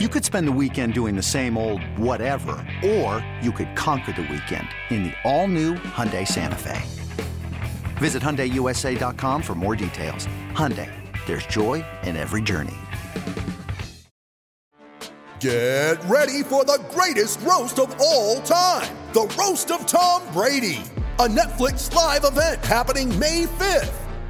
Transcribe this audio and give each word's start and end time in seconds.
You 0.00 0.08
could 0.08 0.24
spend 0.24 0.48
the 0.48 0.58
weekend 0.60 0.92
doing 0.92 1.14
the 1.14 1.22
same 1.22 1.56
old 1.56 1.80
whatever, 1.96 2.56
or 2.84 3.24
you 3.40 3.52
could 3.52 3.76
conquer 3.76 4.10
the 4.10 4.22
weekend 4.22 4.66
in 4.90 5.04
the 5.04 5.12
all-new 5.22 5.74
Hyundai 5.74 6.26
Santa 6.26 6.58
Fe. 6.58 6.82
Visit 7.98 8.20
HyundaiUSA.com 8.20 9.40
for 9.40 9.54
more 9.54 9.76
details. 9.76 10.26
Hyundai, 10.50 10.90
there's 11.26 11.46
joy 11.46 11.84
in 12.02 12.16
every 12.16 12.42
journey. 12.42 12.74
Get 15.38 16.02
ready 16.06 16.42
for 16.42 16.64
the 16.64 16.84
greatest 16.90 17.40
roast 17.42 17.78
of 17.78 17.94
all 18.00 18.40
time 18.40 18.92
the 19.12 19.32
Roast 19.38 19.70
of 19.70 19.86
Tom 19.86 20.24
Brady, 20.32 20.82
a 21.20 21.28
Netflix 21.28 21.94
live 21.94 22.24
event 22.24 22.64
happening 22.64 23.16
May 23.16 23.44
5th. 23.44 24.03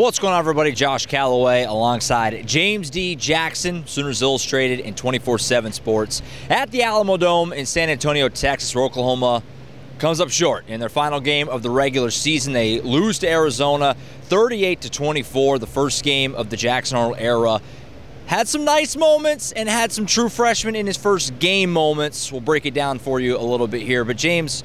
What's 0.00 0.18
going 0.18 0.32
on, 0.32 0.38
everybody? 0.38 0.72
Josh 0.72 1.04
Callaway 1.04 1.64
alongside 1.64 2.46
James 2.46 2.88
D. 2.88 3.14
Jackson, 3.16 3.86
Sooners 3.86 4.22
Illustrated 4.22 4.80
and 4.80 4.96
24 4.96 5.38
7 5.38 5.72
Sports 5.72 6.22
at 6.48 6.70
the 6.70 6.80
Alamodome 6.80 7.54
in 7.54 7.66
San 7.66 7.90
Antonio, 7.90 8.30
Texas, 8.30 8.74
where 8.74 8.84
Oklahoma 8.84 9.42
comes 9.98 10.18
up 10.18 10.30
short 10.30 10.66
in 10.68 10.80
their 10.80 10.88
final 10.88 11.20
game 11.20 11.50
of 11.50 11.62
the 11.62 11.68
regular 11.68 12.10
season. 12.10 12.54
They 12.54 12.80
lose 12.80 13.18
to 13.18 13.28
Arizona 13.28 13.94
38 14.22 14.80
to 14.80 14.90
24, 14.90 15.58
the 15.58 15.66
first 15.66 16.02
game 16.02 16.34
of 16.34 16.48
the 16.48 16.56
Jackson 16.56 16.96
Arnold 16.96 17.18
era. 17.18 17.60
Had 18.24 18.48
some 18.48 18.64
nice 18.64 18.96
moments 18.96 19.52
and 19.52 19.68
had 19.68 19.92
some 19.92 20.06
true 20.06 20.30
freshman 20.30 20.76
in 20.76 20.86
his 20.86 20.96
first 20.96 21.38
game 21.40 21.70
moments. 21.70 22.32
We'll 22.32 22.40
break 22.40 22.64
it 22.64 22.72
down 22.72 23.00
for 23.00 23.20
you 23.20 23.36
a 23.36 23.44
little 23.44 23.68
bit 23.68 23.82
here. 23.82 24.06
But, 24.06 24.16
James, 24.16 24.64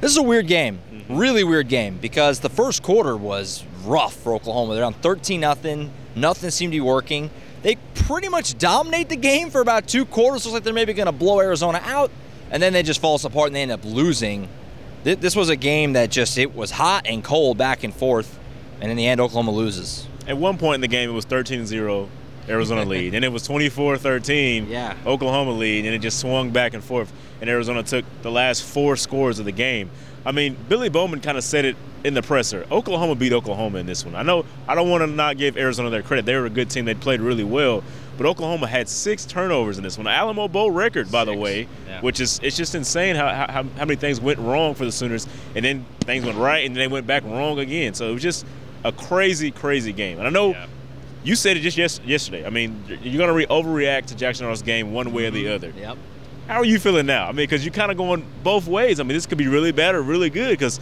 this 0.00 0.12
is 0.12 0.18
a 0.18 0.22
weird 0.22 0.46
game. 0.46 0.78
Mm-hmm. 0.92 1.16
Really 1.16 1.42
weird 1.42 1.66
game 1.66 1.98
because 2.00 2.38
the 2.38 2.48
first 2.48 2.84
quarter 2.84 3.16
was 3.16 3.64
rough 3.84 4.14
for 4.14 4.34
Oklahoma. 4.34 4.74
They're 4.74 4.84
on 4.84 4.94
13 4.94 5.40
nothing. 5.40 5.90
Nothing 6.14 6.50
seemed 6.50 6.72
to 6.72 6.76
be 6.76 6.80
working. 6.80 7.30
They 7.62 7.76
pretty 7.94 8.28
much 8.28 8.58
dominate 8.58 9.08
the 9.08 9.16
game 9.16 9.50
for 9.50 9.60
about 9.60 9.86
two 9.86 10.04
quarters. 10.04 10.44
Looks 10.44 10.54
like 10.54 10.64
they're 10.64 10.74
maybe 10.74 10.92
going 10.92 11.06
to 11.06 11.12
blow 11.12 11.40
Arizona 11.40 11.80
out, 11.84 12.10
and 12.50 12.62
then 12.62 12.72
they 12.72 12.82
just 12.82 13.00
falls 13.00 13.24
apart 13.24 13.48
and 13.48 13.56
they 13.56 13.62
end 13.62 13.70
up 13.70 13.84
losing. 13.84 14.48
This 15.04 15.34
was 15.34 15.48
a 15.48 15.56
game 15.56 15.94
that 15.94 16.10
just 16.10 16.38
it 16.38 16.54
was 16.54 16.70
hot 16.70 17.06
and 17.06 17.24
cold 17.24 17.58
back 17.58 17.82
and 17.82 17.94
forth, 17.94 18.38
and 18.80 18.90
in 18.90 18.96
the 18.96 19.06
end, 19.06 19.20
Oklahoma 19.20 19.50
loses. 19.52 20.06
At 20.28 20.36
one 20.36 20.58
point 20.58 20.76
in 20.76 20.80
the 20.80 20.88
game, 20.88 21.10
it 21.10 21.12
was 21.12 21.26
13-0 21.26 22.08
Arizona 22.48 22.84
lead, 22.84 23.14
and 23.14 23.24
it 23.24 23.28
was 23.28 23.46
24-13 23.46 24.68
yeah. 24.68 24.96
Oklahoma 25.06 25.52
lead, 25.52 25.84
and 25.84 25.94
it 25.94 25.98
just 25.98 26.18
swung 26.18 26.50
back 26.50 26.74
and 26.74 26.82
forth. 26.82 27.12
And 27.40 27.48
Arizona 27.48 27.82
took 27.82 28.04
the 28.22 28.30
last 28.30 28.64
four 28.64 28.96
scores 28.96 29.38
of 29.38 29.44
the 29.44 29.52
game. 29.52 29.90
I 30.24 30.32
mean, 30.32 30.56
Billy 30.68 30.88
Bowman 30.88 31.20
kind 31.20 31.36
of 31.36 31.44
said 31.44 31.64
it 31.64 31.76
in 32.04 32.14
the 32.14 32.22
presser. 32.22 32.66
Oklahoma 32.70 33.14
beat 33.14 33.32
Oklahoma 33.32 33.78
in 33.78 33.86
this 33.86 34.04
one. 34.04 34.14
I 34.14 34.22
know 34.22 34.44
I 34.68 34.74
don't 34.74 34.90
want 34.90 35.02
to 35.02 35.06
not 35.06 35.36
give 35.36 35.56
Arizona 35.56 35.90
their 35.90 36.02
credit. 36.02 36.26
They 36.26 36.36
were 36.36 36.46
a 36.46 36.50
good 36.50 36.70
team. 36.70 36.84
They 36.84 36.94
played 36.94 37.20
really 37.20 37.44
well. 37.44 37.82
But 38.16 38.26
Oklahoma 38.26 38.66
had 38.66 38.88
six 38.88 39.24
turnovers 39.24 39.78
in 39.78 39.84
this 39.84 39.96
one. 39.96 40.06
Alamo 40.06 40.46
Bowl 40.46 40.70
record, 40.70 41.10
by 41.10 41.24
six. 41.24 41.34
the 41.34 41.40
way, 41.40 41.68
yeah. 41.88 42.00
which 42.02 42.20
is 42.20 42.38
it's 42.42 42.56
just 42.56 42.74
insane 42.74 43.16
how, 43.16 43.28
how 43.28 43.62
how 43.62 43.84
many 43.84 43.96
things 43.96 44.20
went 44.20 44.38
wrong 44.38 44.74
for 44.74 44.84
the 44.84 44.92
Sooners, 44.92 45.26
and 45.56 45.64
then 45.64 45.84
things 46.00 46.24
went 46.24 46.38
right, 46.38 46.64
and 46.64 46.76
then 46.76 46.80
they 46.80 46.92
went 46.92 47.06
back 47.06 47.24
wrong 47.24 47.58
again. 47.58 47.94
So 47.94 48.10
it 48.10 48.12
was 48.12 48.22
just 48.22 48.46
a 48.84 48.92
crazy, 48.92 49.50
crazy 49.50 49.92
game. 49.92 50.18
And 50.18 50.26
I 50.26 50.30
know 50.30 50.50
yeah. 50.50 50.66
You 51.24 51.36
said 51.36 51.56
it 51.56 51.60
just 51.60 51.76
yes, 51.76 52.00
yesterday. 52.04 52.44
I 52.44 52.50
mean, 52.50 52.82
you're 52.88 53.18
going 53.18 53.28
to 53.28 53.32
re- 53.32 53.46
overreact 53.46 54.06
to 54.06 54.16
Jackson 54.16 54.44
Arnold's 54.44 54.62
game 54.62 54.92
one 54.92 55.12
way 55.12 55.26
or 55.26 55.30
the 55.30 55.44
mm-hmm. 55.44 55.54
other. 55.54 55.72
Yep. 55.76 55.98
How 56.48 56.56
are 56.56 56.64
you 56.64 56.80
feeling 56.80 57.06
now? 57.06 57.24
I 57.24 57.28
mean, 57.28 57.36
because 57.36 57.64
you're 57.64 57.74
kind 57.74 57.92
of 57.92 57.96
going 57.96 58.26
both 58.42 58.66
ways. 58.66 58.98
I 58.98 59.04
mean, 59.04 59.14
this 59.14 59.26
could 59.26 59.38
be 59.38 59.46
really 59.46 59.70
bad 59.72 59.94
or 59.94 60.02
really 60.02 60.30
good 60.30 60.50
because 60.50 60.80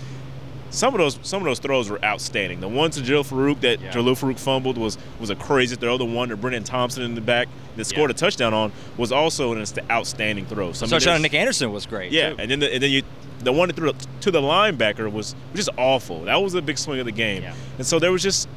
some 0.70 0.94
of 0.94 0.98
those 0.98 1.18
some 1.22 1.42
of 1.42 1.46
those 1.46 1.58
throws 1.58 1.90
were 1.90 2.02
outstanding. 2.04 2.60
The 2.60 2.68
one 2.68 2.90
to 2.92 3.00
Jalil 3.00 3.26
Farooq 3.26 3.60
that 3.60 3.80
Yeah. 3.80 3.90
Jalil 3.92 4.18
Farooq 4.18 4.38
fumbled 4.38 4.78
was 4.78 4.96
was 5.18 5.28
a 5.30 5.36
crazy 5.36 5.76
throw. 5.76 5.98
The 5.98 6.04
one 6.04 6.30
that 6.30 6.40
Brenen 6.40 6.64
Thompson 6.64 7.02
in 7.02 7.14
the 7.14 7.20
back 7.20 7.48
that 7.76 7.84
scored 7.84 8.10
Yeah. 8.10 8.14
a 8.14 8.18
touchdown 8.18 8.54
on 8.54 8.72
was 8.96 9.12
also 9.12 9.52
an 9.52 9.64
outstanding 9.90 10.46
throw. 10.46 10.72
So, 10.72 10.86
Touchdown 10.86 11.20
there's- 11.20 11.22
Nic 11.22 11.34
Anderson 11.34 11.72
was 11.72 11.86
great. 11.86 12.12
yeah, 12.12 12.30
too. 12.30 12.36
and 12.38 12.50
then 12.50 12.60
the, 12.60 12.72
and 12.72 12.82
then 12.82 12.90
you 12.90 13.02
the 13.42 13.52
one 13.52 13.68
that 13.68 13.76
threw 13.76 13.92
to 14.20 14.30
the 14.30 14.40
linebacker 14.40 15.10
was 15.10 15.34
was 15.52 15.66
just 15.66 15.70
awful. 15.76 16.24
That 16.24 16.42
was 16.42 16.54
a 16.54 16.62
big 16.62 16.78
swing 16.78 17.00
of 17.00 17.06
the 17.06 17.12
game. 17.12 17.42
Yeah. 17.42 17.54
And 17.78 17.86
so 17.86 17.98
there 17.98 18.12
was 18.12 18.22
just 18.22 18.48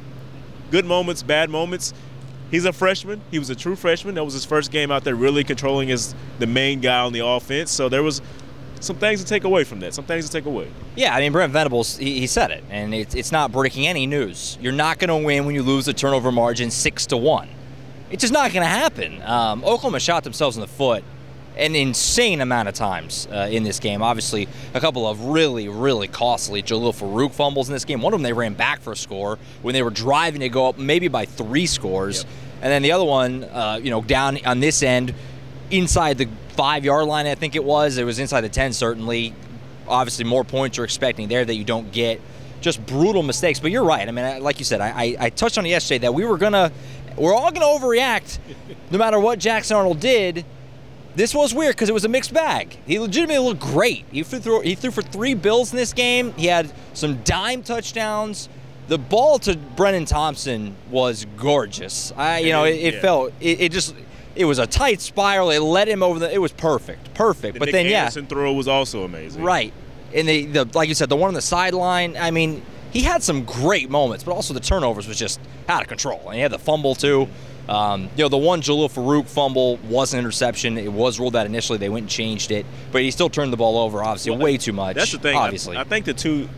good 0.70 0.84
moments, 0.84 1.22
bad 1.22 1.50
moments. 1.50 1.94
He's 2.50 2.64
a 2.64 2.72
freshman. 2.72 3.20
He 3.30 3.38
was 3.38 3.50
a 3.50 3.54
true 3.54 3.74
freshman. 3.74 4.14
That 4.14 4.24
was 4.24 4.34
his 4.34 4.44
first 4.44 4.70
game 4.70 4.90
out 4.90 5.04
there, 5.04 5.14
really 5.14 5.44
controlling 5.44 5.90
as 5.90 6.14
the 6.38 6.46
main 6.46 6.80
guy 6.80 7.00
on 7.00 7.12
the 7.12 7.26
offense. 7.26 7.70
So 7.70 7.88
there 7.88 8.02
was 8.02 8.22
some 8.80 8.96
things 8.96 9.20
to 9.22 9.26
take 9.26 9.44
away 9.44 9.64
from 9.64 9.80
that. 9.80 9.94
Some 9.94 10.04
things 10.04 10.26
to 10.26 10.32
take 10.32 10.44
away. 10.44 10.70
Yeah, 10.94 11.14
I 11.14 11.20
mean, 11.20 11.32
Brent 11.32 11.52
Venables, 11.52 11.96
he, 11.96 12.20
he 12.20 12.26
said 12.26 12.50
it, 12.50 12.62
and 12.70 12.94
it's, 12.94 13.14
it's 13.14 13.32
not 13.32 13.50
breaking 13.50 13.86
any 13.86 14.06
news. 14.06 14.58
You're 14.60 14.72
not 14.72 14.98
going 14.98 15.08
to 15.08 15.26
win 15.26 15.46
when 15.46 15.54
you 15.54 15.62
lose 15.62 15.86
the 15.86 15.94
turnover 15.94 16.30
margin 16.30 16.70
six 16.70 17.06
to 17.06 17.16
one. 17.16 17.48
It's 18.10 18.20
just 18.20 18.32
not 18.32 18.52
going 18.52 18.62
to 18.62 18.68
happen. 18.68 19.22
Um, 19.22 19.64
Oklahoma 19.64 19.98
shot 19.98 20.22
themselves 20.22 20.56
in 20.56 20.60
the 20.60 20.68
foot 20.68 21.02
an 21.56 21.76
insane 21.76 22.40
amount 22.40 22.68
of 22.68 22.74
times 22.74 23.28
uh, 23.30 23.48
in 23.50 23.62
this 23.62 23.78
game. 23.78 24.02
Obviously, 24.02 24.48
a 24.74 24.80
couple 24.80 25.06
of 25.06 25.24
really, 25.26 25.68
really 25.68 26.08
costly 26.08 26.62
Jalil 26.62 26.92
Farooq 26.94 27.32
fumbles 27.32 27.68
in 27.68 27.72
this 27.74 27.84
game. 27.84 28.00
One 28.02 28.12
of 28.12 28.18
them 28.20 28.24
they 28.24 28.32
ran 28.32 28.54
back 28.54 28.80
for 28.80 28.92
a 28.92 28.96
score 28.96 29.38
when 29.62 29.72
they 29.72 29.82
were 29.82 29.90
driving 29.90 30.40
to 30.40 30.48
go 30.48 30.68
up 30.68 30.78
maybe 30.78 31.08
by 31.08 31.24
three 31.26 31.66
scores, 31.66 32.24
and 32.60 32.72
then 32.72 32.82
the 32.82 32.92
other 32.92 33.04
one, 33.04 33.44
uh, 33.44 33.78
you 33.82 33.90
know, 33.90 34.02
down 34.02 34.38
on 34.46 34.58
this 34.60 34.82
end, 34.82 35.14
inside 35.70 36.18
the 36.18 36.28
five 36.56 36.84
yard 36.84 37.06
line. 37.06 37.26
I 37.26 37.34
think 37.34 37.54
it 37.56 37.64
was. 37.64 37.98
It 37.98 38.04
was 38.04 38.18
inside 38.18 38.40
the 38.42 38.48
ten 38.48 38.72
certainly. 38.72 39.34
Obviously, 39.86 40.24
more 40.24 40.44
points 40.44 40.76
you're 40.76 40.84
expecting 40.84 41.28
there 41.28 41.44
that 41.44 41.54
you 41.54 41.64
don't 41.64 41.92
get. 41.92 42.20
Just 42.62 42.84
brutal 42.86 43.22
mistakes. 43.22 43.60
But 43.60 43.70
you're 43.70 43.84
right. 43.84 44.08
I 44.08 44.10
mean, 44.10 44.24
I- 44.24 44.38
like 44.38 44.58
you 44.58 44.64
said, 44.64 44.80
I, 44.80 44.88
I, 44.88 45.16
I 45.20 45.30
touched 45.30 45.58
on 45.58 45.66
it 45.66 45.68
yesterday 45.68 45.98
that 45.98 46.14
we 46.14 46.24
were 46.24 46.38
gonna, 46.38 46.72
we're 47.16 47.34
all 47.34 47.52
gonna 47.52 47.66
overreact, 47.66 48.38
no 48.90 48.96
matter 48.96 49.20
what 49.20 49.38
Jackson 49.38 49.76
Arnold 49.76 50.00
did. 50.00 50.44
This 51.16 51.34
was 51.34 51.54
weird 51.54 51.74
because 51.76 51.88
it 51.88 51.92
was 51.92 52.04
a 52.04 52.08
mixed 52.08 52.34
bag. 52.34 52.76
He 52.86 52.98
legitimately 52.98 53.44
looked 53.46 53.60
great. 53.60 54.04
He 54.10 54.22
threw, 54.24 54.40
through, 54.40 54.60
he 54.62 54.74
threw 54.74 54.90
for 54.90 55.02
three 55.02 55.34
bills 55.34 55.72
in 55.72 55.76
this 55.76 55.92
game. 55.92 56.32
He 56.32 56.46
had 56.46 56.72
some 56.92 57.22
dime 57.22 57.62
touchdowns. 57.62 58.48
The 58.88 58.98
ball 58.98 59.38
to 59.40 59.54
Brenen 59.54 60.06
Thompson 60.06 60.74
was 60.90 61.26
gorgeous. 61.36 62.12
I, 62.16 62.38
you 62.40 62.50
know, 62.52 62.64
it, 62.64 62.72
it 62.74 62.94
Yeah. 62.94 63.00
felt 63.00 63.32
it, 63.40 63.60
it 63.60 63.72
just 63.72 63.94
it 64.34 64.44
was 64.44 64.58
a 64.58 64.66
tight 64.66 65.00
spiral. 65.00 65.50
It 65.50 65.60
led 65.60 65.88
him 65.88 66.02
over 66.02 66.18
the. 66.18 66.32
It 66.32 66.38
was 66.40 66.52
perfect, 66.52 67.14
perfect. 67.14 67.54
The 67.54 67.60
but 67.60 67.66
Nic 67.66 67.72
then 67.72 67.86
yeah, 67.86 68.00
Anderson 68.00 68.26
throw 68.26 68.52
was 68.52 68.66
also 68.68 69.04
amazing. 69.04 69.42
Right. 69.42 69.72
And 70.12 70.28
the, 70.28 70.46
the 70.46 70.64
like 70.74 70.88
you 70.88 70.94
said, 70.94 71.08
the 71.08 71.16
one 71.16 71.28
on 71.28 71.34
the 71.34 71.40
sideline, 71.40 72.16
I 72.16 72.30
mean, 72.32 72.62
he 72.92 73.02
had 73.02 73.22
some 73.22 73.44
great 73.44 73.88
moments, 73.88 74.22
but 74.24 74.32
also 74.32 74.52
the 74.52 74.60
turnovers 74.60 75.08
was 75.08 75.16
just 75.18 75.40
out 75.68 75.80
of 75.82 75.88
control. 75.88 76.20
And 76.26 76.34
he 76.34 76.40
had 76.40 76.50
the 76.52 76.58
fumble 76.58 76.94
too. 76.94 77.28
Um, 77.68 78.10
you 78.16 78.24
know, 78.24 78.28
the 78.28 78.36
one 78.36 78.60
Jalil 78.60 78.90
Farooq 78.92 79.26
fumble 79.26 79.78
was 79.88 80.12
an 80.12 80.20
interception. 80.20 80.76
It 80.76 80.92
was 80.92 81.18
ruled 81.18 81.34
out 81.34 81.46
initially. 81.46 81.78
They 81.78 81.88
went 81.88 82.02
and 82.04 82.10
changed 82.10 82.50
it, 82.50 82.66
but 82.92 83.02
he 83.02 83.10
still 83.10 83.30
turned 83.30 83.52
the 83.52 83.56
ball 83.56 83.78
over, 83.78 84.02
obviously, 84.02 84.32
Well, 84.32 84.40
way 84.40 84.58
too 84.58 84.72
much. 84.72 84.96
That's 84.96 85.12
the 85.12 85.18
thing. 85.18 85.36
Obviously. 85.36 85.76
I, 85.76 85.84
think 85.84 86.04
the 86.04 86.14
two 86.14 86.48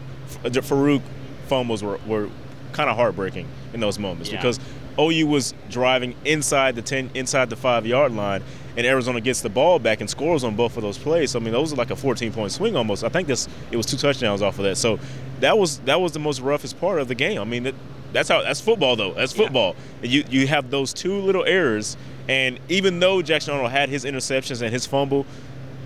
F- 0.44 0.52
Farooq 0.52 1.02
fumbles 1.46 1.82
were, 1.82 1.98
were 2.06 2.28
kind 2.72 2.90
of 2.90 2.96
heartbreaking 2.96 3.46
in 3.72 3.80
those 3.80 3.98
moments 3.98 4.30
Yeah. 4.30 4.38
because 4.38 4.58
OU 4.98 5.26
was 5.26 5.54
driving 5.70 6.14
inside 6.24 6.74
the 6.74 6.82
ten, 6.82 7.10
inside 7.14 7.50
the 7.50 7.56
five 7.56 7.86
yard 7.86 8.12
line, 8.12 8.42
and 8.76 8.86
Arizona 8.86 9.20
gets 9.20 9.42
the 9.42 9.48
ball 9.48 9.78
back 9.78 10.00
and 10.00 10.10
scores 10.10 10.42
on 10.42 10.56
both 10.56 10.76
of 10.76 10.82
those 10.82 10.98
plays. 10.98 11.30
So 11.30 11.38
I 11.38 11.42
mean, 11.42 11.52
those 11.52 11.72
are 11.72 11.76
like 11.76 11.90
a 11.90 11.96
14 11.96 12.32
point 12.32 12.50
swing 12.52 12.76
almost. 12.76 13.04
I 13.04 13.08
think 13.10 13.28
this 13.28 13.48
it 13.70 13.76
was 13.76 13.86
two 13.86 13.96
touchdowns 13.96 14.42
off 14.42 14.58
of 14.58 14.64
that. 14.64 14.76
So 14.76 14.98
that 15.40 15.56
was 15.56 15.78
that 15.80 16.00
was 16.00 16.12
the 16.12 16.18
most 16.18 16.40
roughest 16.40 16.80
part 16.80 16.98
of 16.98 17.08
the 17.08 17.14
game. 17.14 17.40
I 17.40 17.44
mean, 17.44 17.64
that, 17.64 17.74
that's 18.12 18.28
how 18.28 18.42
that's 18.42 18.60
football 18.60 18.96
though. 18.96 19.12
That's 19.12 19.32
football. 19.32 19.76
And 20.02 20.10
you 20.10 20.24
you 20.28 20.46
have 20.46 20.70
those 20.70 20.92
two 20.92 21.20
little 21.20 21.44
errors, 21.44 21.96
and 22.28 22.58
even 22.68 23.00
though 23.00 23.22
Jackson 23.22 23.54
Arnold 23.54 23.70
had 23.70 23.88
his 23.88 24.04
interceptions 24.04 24.62
and 24.62 24.72
his 24.72 24.86
fumble. 24.86 25.26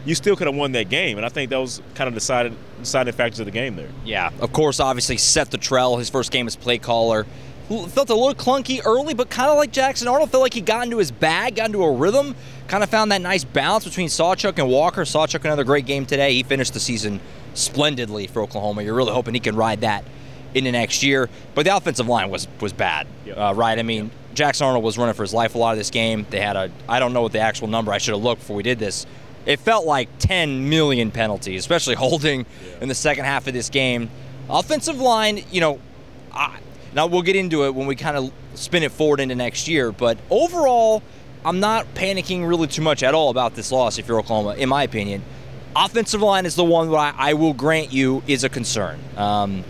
You 0.06 0.14
still 0.14 0.34
could 0.34 0.46
have 0.46 0.56
won 0.56 0.72
that 0.72 0.88
game, 0.88 1.18
and 1.18 1.26
I 1.26 1.28
think 1.28 1.50
that 1.50 1.58
was 1.58 1.82
kind 1.94 2.08
of 2.08 2.14
decided 2.14 2.56
deciding 2.78 3.12
factors 3.12 3.38
of 3.38 3.44
the 3.44 3.52
game 3.52 3.76
there. 3.76 3.90
Yeah, 4.02 4.30
of 4.40 4.50
course, 4.50 4.80
obviously, 4.80 5.18
Seth 5.18 5.50
Littrell, 5.50 5.98
his 5.98 6.08
first 6.08 6.32
game 6.32 6.46
as 6.46 6.56
play 6.56 6.78
caller. 6.78 7.26
felt 7.68 8.08
a 8.08 8.14
little 8.14 8.32
clunky 8.32 8.80
early, 8.86 9.12
but 9.12 9.28
kind 9.28 9.50
of 9.50 9.58
like 9.58 9.72
Jackson 9.72 10.08
Arnold, 10.08 10.30
felt 10.30 10.40
like 10.40 10.54
he 10.54 10.62
got 10.62 10.84
into 10.84 10.96
his 10.96 11.10
bag, 11.10 11.56
got 11.56 11.66
into 11.66 11.82
a 11.82 11.92
rhythm, 11.92 12.34
kind 12.66 12.82
of 12.82 12.88
found 12.88 13.12
that 13.12 13.20
nice 13.20 13.44
balance 13.44 13.84
between 13.84 14.08
Sawchuk 14.08 14.58
and 14.58 14.70
Walker. 14.70 15.02
Sawchuk 15.02 15.44
another 15.44 15.64
great 15.64 15.84
game 15.84 16.06
today. 16.06 16.32
He 16.32 16.44
finished 16.44 16.72
the 16.72 16.80
season 16.80 17.20
splendidly 17.52 18.26
for 18.26 18.40
Oklahoma. 18.40 18.82
You're 18.82 18.94
really 18.94 19.12
hoping 19.12 19.34
he 19.34 19.40
can 19.40 19.54
ride 19.54 19.82
that 19.82 20.02
into 20.54 20.72
next 20.72 21.02
year. 21.02 21.28
But 21.54 21.64
the 21.66 21.76
offensive 21.76 22.08
line 22.08 22.30
was 22.30 22.48
was 22.60 22.72
bad, 22.72 23.06
Yep. 23.26 23.36
uh, 23.38 23.54
right? 23.54 23.78
I 23.78 23.82
mean, 23.82 24.04
Yep. 24.04 24.12
Jackson 24.34 24.66
Arnold 24.66 24.84
was 24.84 24.96
running 24.96 25.14
for 25.14 25.22
his 25.22 25.34
life 25.34 25.54
a 25.54 25.58
lot 25.58 25.72
of 25.72 25.78
this 25.78 25.90
game. 25.90 26.26
They 26.30 26.40
had 26.40 26.56
a 26.56 26.70
I 26.88 26.98
don't 27.00 27.12
know 27.12 27.22
what 27.22 27.32
the 27.32 27.40
actual 27.40 27.68
number. 27.68 27.92
I 27.92 27.98
should 27.98 28.14
have 28.14 28.22
looked 28.22 28.40
before 28.42 28.56
we 28.56 28.62
did 28.62 28.78
this. 28.78 29.06
It 29.46 29.58
felt 29.58 29.86
like 29.86 30.08
10 30.18 30.68
million 30.68 31.10
penalties, 31.10 31.60
especially 31.60 31.94
holding 32.06 32.46
in 32.80 32.88
the 32.88 32.94
second 32.94 33.24
half 33.24 33.46
of 33.46 33.54
this 33.54 33.70
game. 33.70 34.10
Offensive 34.48 34.98
line, 35.00 35.42
you 35.50 35.60
know, 35.60 35.80
I, 36.32 36.58
now 36.94 37.06
we'll 37.06 37.22
get 37.22 37.36
into 37.36 37.64
it 37.64 37.74
when 37.74 37.86
we 37.86 37.96
kind 37.96 38.16
of 38.16 38.32
spin 38.54 38.82
it 38.82 38.92
forward 38.92 39.20
into 39.20 39.34
next 39.34 39.66
year. 39.68 39.92
But 39.92 40.18
overall, 40.28 41.02
I'm 41.44 41.58
not 41.60 41.92
panicking 41.94 42.46
really 42.48 42.66
too 42.66 42.82
much 42.82 43.02
at 43.02 43.14
all 43.14 43.30
about 43.30 43.54
this 43.54 43.72
loss. 43.72 43.98
If 43.98 44.08
you're 44.08 44.18
Oklahoma, 44.18 44.54
in 44.56 44.68
my 44.68 44.82
opinion, 44.82 45.22
offensive 45.74 46.20
line 46.20 46.44
is 46.46 46.54
the 46.54 46.64
one 46.64 46.90
that 46.90 46.96
I, 46.96 47.14
I 47.16 47.32
will 47.34 47.54
grant 47.54 47.92
you 47.92 48.22
is 48.26 48.44
a 48.44 48.48
concern. 48.48 48.98
Um, 49.16 49.64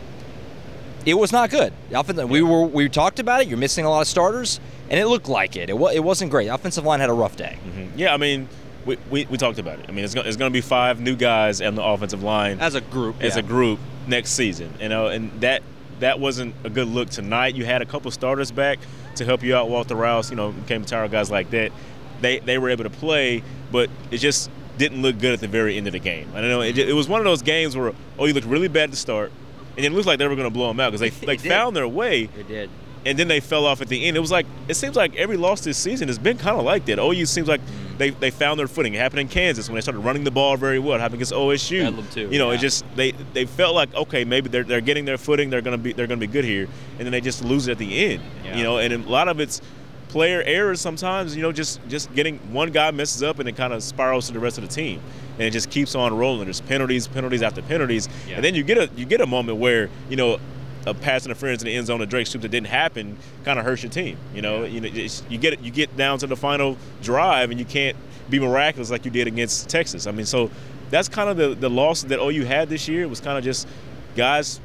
it 1.06 1.14
was 1.14 1.32
not 1.32 1.50
good. 1.50 1.72
The 1.90 2.00
offensive, 2.00 2.28
we 2.28 2.42
were 2.42 2.64
we 2.64 2.88
talked 2.88 3.18
about 3.18 3.40
it. 3.40 3.48
You're 3.48 3.58
missing 3.58 3.84
a 3.84 3.90
lot 3.90 4.00
of 4.00 4.08
starters, 4.08 4.60
and 4.88 4.98
it 4.98 5.06
looked 5.06 5.28
like 5.28 5.56
it. 5.56 5.70
It, 5.70 5.78
wa- 5.78 5.90
it 5.90 6.04
wasn't 6.04 6.30
great. 6.30 6.46
The 6.46 6.54
offensive 6.54 6.84
line 6.84 7.00
had 7.00 7.10
a 7.10 7.14
rough 7.14 7.36
day. 7.36 7.58
Mm-hmm. 7.64 7.98
Yeah, 7.98 8.14
I 8.14 8.16
mean, 8.16 8.48
we, 8.84 8.98
we, 9.10 9.26
we 9.26 9.38
talked 9.38 9.58
about 9.58 9.78
it. 9.78 9.86
I 9.88 9.92
mean, 9.92 10.04
it's 10.04 10.14
going 10.14 10.26
it's 10.26 10.36
to 10.36 10.50
be 10.50 10.60
five 10.60 11.00
new 11.00 11.16
guys 11.16 11.60
on 11.60 11.74
the 11.74 11.84
offensive 11.84 12.22
line 12.22 12.60
As 12.60 12.74
a 12.74 12.80
group, 12.80 13.22
as 13.22 13.34
yeah. 13.34 13.40
a 13.40 13.42
group 13.42 13.78
next 14.06 14.30
season. 14.30 14.72
You 14.80 14.88
know, 14.88 15.06
and 15.06 15.30
that 15.40 15.62
that 16.00 16.18
wasn't 16.18 16.54
a 16.64 16.70
good 16.70 16.88
look 16.88 17.10
tonight. 17.10 17.54
You 17.54 17.64
had 17.64 17.82
a 17.82 17.86
couple 17.86 18.10
starters 18.10 18.50
back 18.50 18.78
to 19.16 19.24
help 19.24 19.42
you 19.42 19.54
out. 19.54 19.68
Walter 19.68 19.94
Rouse, 19.94 20.30
you 20.30 20.36
know, 20.36 20.54
came 20.66 20.84
Taro 20.84 21.08
guys 21.08 21.30
like 21.30 21.50
that. 21.50 21.72
They 22.20 22.38
they 22.40 22.58
were 22.58 22.70
able 22.70 22.84
to 22.84 22.90
play, 22.90 23.42
but 23.70 23.90
it 24.10 24.18
just 24.18 24.50
didn't 24.78 25.02
look 25.02 25.18
good 25.18 25.34
at 25.34 25.40
the 25.40 25.48
very 25.48 25.76
end 25.76 25.86
of 25.86 25.92
the 25.92 25.98
game. 25.98 26.28
I 26.34 26.40
don't 26.40 26.48
know. 26.48 26.62
It, 26.62 26.78
it 26.78 26.94
was 26.94 27.08
one 27.08 27.20
of 27.20 27.24
those 27.24 27.42
games 27.42 27.76
where 27.76 27.92
oh, 28.18 28.24
you 28.24 28.32
looked 28.32 28.46
really 28.46 28.68
bad 28.68 28.90
to 28.90 28.96
start, 28.96 29.30
and 29.76 29.86
it 29.86 29.92
looked 29.92 30.06
like 30.06 30.18
they 30.18 30.26
were 30.28 30.36
going 30.36 30.48
to 30.48 30.52
blow 30.54 30.68
them 30.68 30.80
out 30.80 30.92
because 30.92 31.10
they 31.20 31.26
like 31.26 31.40
found 31.40 31.74
their 31.76 31.88
way 31.88 32.28
It 32.36 32.48
did. 32.48 32.70
and 33.06 33.18
then 33.18 33.28
they 33.28 33.40
fell 33.40 33.64
off 33.66 33.80
at 33.80 33.88
the 33.88 34.04
end. 34.06 34.16
It 34.16 34.20
was 34.20 34.30
like 34.30 34.46
it 34.68 34.74
seems 34.74 34.96
like 34.96 35.14
every 35.16 35.36
loss 35.36 35.60
this 35.62 35.78
season 35.78 36.08
has 36.08 36.18
been 36.18 36.38
kind 36.38 36.58
of 36.58 36.64
like 36.64 36.84
that. 36.86 36.98
OU 36.98 37.26
seems 37.26 37.48
like 37.48 37.60
Mm. 37.60 37.98
they, 37.98 38.10
they 38.10 38.30
found 38.30 38.58
their 38.58 38.66
footing. 38.68 38.94
It 38.94 38.98
happened 38.98 39.20
in 39.20 39.28
Kansas 39.28 39.68
when 39.68 39.74
they 39.74 39.80
started 39.82 40.00
running 40.00 40.24
the 40.24 40.30
ball 40.30 40.56
very 40.56 40.78
well. 40.78 40.96
It 40.96 41.00
happened 41.00 41.16
against 41.16 41.32
OSU. 41.32 41.82
Bedlam 41.84 42.08
too, 42.08 42.28
You 42.30 42.38
know, 42.38 42.50
yeah. 42.50 42.56
it 42.56 42.60
just 42.60 42.84
they 42.96 43.10
they 43.34 43.44
felt 43.44 43.74
like 43.74 43.94
okay, 43.94 44.24
maybe 44.24 44.48
they're, 44.48 44.64
they're 44.64 44.80
getting 44.80 45.04
their 45.04 45.18
footing. 45.18 45.50
They're 45.50 45.60
gonna 45.62 45.76
be 45.78 45.92
they're 45.92 46.06
gonna 46.06 46.18
be 46.20 46.26
good 46.26 46.44
here, 46.44 46.66
and 46.98 47.06
then 47.06 47.12
they 47.12 47.20
just 47.20 47.44
lose 47.44 47.68
it 47.68 47.72
at 47.72 47.78
the 47.78 48.04
end. 48.12 48.22
Yeah. 48.44 48.56
You 48.56 48.62
know, 48.64 48.78
and 48.78 48.92
a 48.92 49.08
lot 49.08 49.28
of 49.28 49.38
it's 49.40 49.60
player 50.10 50.42
errors 50.44 50.80
sometimes. 50.80 51.34
You 51.36 51.42
know, 51.42 51.52
just 51.52 51.80
just 51.88 52.12
getting 52.14 52.38
one 52.52 52.70
guy 52.72 52.90
messes 52.90 53.22
up 53.22 53.38
and 53.38 53.48
it 53.48 53.56
kind 53.56 53.72
of 53.72 53.82
spirals 53.82 54.26
to 54.26 54.32
the 54.32 54.40
rest 54.40 54.58
of 54.58 54.62
the 54.68 54.74
team, 54.74 55.00
and 55.38 55.42
it 55.42 55.50
just 55.50 55.70
keeps 55.70 55.94
on 55.94 56.16
rolling. 56.16 56.44
There's 56.44 56.60
penalties, 56.60 57.06
penalties 57.08 57.42
after 57.42 57.62
penalties, 57.62 58.08
Yeah. 58.28 58.36
and 58.36 58.44
then 58.44 58.54
you 58.54 58.62
get 58.62 58.78
a 58.78 58.90
you 58.96 59.06
get 59.06 59.20
a 59.20 59.26
moment 59.26 59.58
where 59.58 59.88
you 60.08 60.16
know 60.16 60.38
a 60.86 60.94
pass 60.94 61.26
interference 61.26 61.60
in 61.62 61.66
the 61.66 61.74
end 61.76 61.86
zone 61.86 62.00
to 62.00 62.06
Drake 62.06 62.26
Stoops 62.26 62.42
that 62.42 62.48
didn't 62.50 62.68
happen 62.68 63.16
kind 63.44 63.58
of 63.58 63.64
hurts 63.64 63.82
your 63.82 63.92
team. 63.92 64.16
You 64.34 64.40
know, 64.42 64.64
you 64.64 64.80
know, 64.80 64.88
you 64.88 65.38
get 65.38 65.60
you 65.62 65.70
get 65.70 65.96
down 65.96 66.18
to 66.18 66.26
the 66.26 66.36
final 66.36 66.76
drive 67.02 67.50
and 67.50 67.58
you 67.58 67.66
can't 67.66 67.96
be 68.30 68.38
miraculous 68.40 68.90
like 68.90 69.04
you 69.04 69.10
did 69.10 69.26
against 69.26 69.68
Texas. 69.68 70.06
I 70.06 70.10
mean, 70.12 70.26
so 70.26 70.50
that's 70.90 71.08
kind 71.08 71.28
of 71.30 71.36
the 71.36 71.54
the 71.54 71.70
loss 71.70 72.02
that 72.04 72.18
OU 72.18 72.44
had 72.46 72.68
this 72.68 72.88
year. 72.88 73.06
Was 73.08 73.20
kind 73.20 73.36
of 73.38 73.44
just 73.44 73.68
guys 74.16 74.60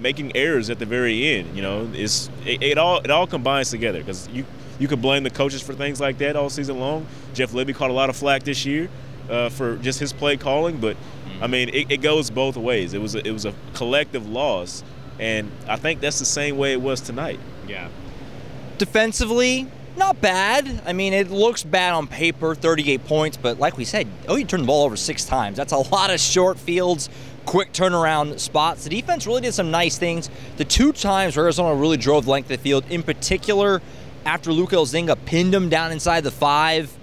making 0.00 0.34
errors 0.36 0.70
at 0.70 0.78
the 0.80 0.86
very 0.86 1.26
end. 1.36 1.54
You 1.56 1.62
know, 1.62 1.88
it's 1.94 2.28
it, 2.46 2.62
it 2.62 2.78
all 2.78 2.98
it 2.98 3.10
all 3.10 3.26
combines 3.26 3.70
together 3.70 3.98
because 4.00 4.26
you 4.28 4.44
you 4.78 4.88
could 4.88 5.02
blame 5.02 5.22
the 5.22 5.30
coaches 5.30 5.62
for 5.62 5.74
things 5.74 6.00
like 6.00 6.18
that 6.18 6.36
all 6.36 6.50
season 6.50 6.78
long. 6.78 7.06
Jeff 7.32 7.52
Lebby 7.52 7.74
caught 7.74 7.90
a 7.90 7.94
lot 7.94 8.10
of 8.10 8.16
flack 8.16 8.42
this 8.42 8.64
year 8.66 8.88
uh, 9.28 9.48
for 9.48 9.76
just 9.76 10.00
his 10.00 10.12
play 10.12 10.36
calling, 10.36 10.78
but 10.78 10.96
I 11.40 11.46
mean 11.46 11.68
it, 11.70 11.90
it 11.90 11.96
goes 11.98 12.30
both 12.30 12.56
ways. 12.56 12.94
It 12.94 13.00
was 13.00 13.14
a, 13.14 13.26
it 13.26 13.32
was 13.32 13.44
a 13.44 13.54
collective 13.74 14.28
loss, 14.28 14.82
and 15.18 15.50
I 15.68 15.76
think 15.76 16.00
that's 16.00 16.18
the 16.18 16.24
same 16.24 16.56
way 16.56 16.72
it 16.72 16.80
was 16.80 17.00
tonight. 17.00 17.40
Yeah. 17.66 17.88
Defensively, 18.78 19.68
not 19.96 20.20
bad. 20.20 20.82
I 20.86 20.92
mean, 20.92 21.12
it 21.12 21.30
looks 21.30 21.62
bad 21.62 21.92
on 21.92 22.06
paper, 22.06 22.54
38 22.54 23.04
points, 23.06 23.36
but 23.36 23.58
like 23.58 23.76
we 23.76 23.84
said, 23.84 24.08
oh, 24.28 24.36
you 24.36 24.44
turned 24.44 24.64
the 24.64 24.66
ball 24.66 24.84
over 24.84 24.96
six 24.96 25.24
times. 25.24 25.56
That's 25.56 25.72
a 25.72 25.78
lot 25.78 26.10
of 26.10 26.18
short 26.18 26.58
fields, 26.58 27.08
quick 27.44 27.72
turnaround 27.72 28.40
spots. 28.40 28.84
The 28.84 28.90
defense 28.90 29.26
really 29.26 29.42
did 29.42 29.54
some 29.54 29.70
nice 29.70 29.96
things. 29.96 30.30
The 30.56 30.64
two 30.64 30.92
times 30.92 31.36
where 31.36 31.44
Arizona 31.46 31.74
really 31.74 31.96
drove 31.96 32.24
the 32.24 32.32
length 32.32 32.46
of 32.50 32.58
the 32.58 32.62
field, 32.62 32.84
in 32.90 33.02
particular, 33.02 33.80
after 34.24 34.52
Luke 34.52 34.70
Elzinga 34.70 35.16
pinned 35.24 35.52
them 35.52 35.68
down 35.68 35.92
inside 35.92 36.22
the 36.22 36.30
five, 36.30 36.96